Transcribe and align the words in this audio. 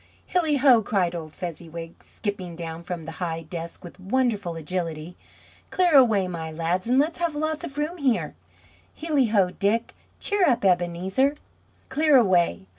"Hilli 0.27 0.57
ho!" 0.57 0.81
cried 0.81 1.13
old 1.13 1.35
Fezziwig, 1.35 2.01
skipping 2.01 2.55
down 2.55 2.81
from 2.81 3.03
the 3.03 3.11
high 3.21 3.43
desk 3.43 3.83
with 3.83 3.99
wonderful 3.99 4.55
agility. 4.55 5.15
"Clear 5.69 5.93
away, 5.95 6.27
my 6.27 6.51
lads, 6.51 6.87
and 6.87 6.97
let's 6.97 7.19
have 7.19 7.35
lots 7.35 7.63
of 7.63 7.77
room 7.77 7.97
here! 7.97 8.33
Hilli 8.99 9.27
ho, 9.29 9.51
Dick! 9.51 9.93
Cheer 10.19 10.49
up, 10.49 10.65
Ebenezer!" 10.65 11.35
Clear 11.91 12.17
away! 12.17 12.65